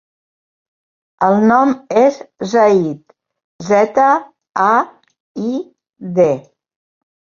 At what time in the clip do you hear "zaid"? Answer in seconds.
2.53-3.15